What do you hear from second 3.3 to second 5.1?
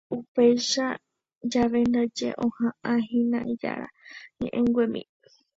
ijára ñe'ẽnguemi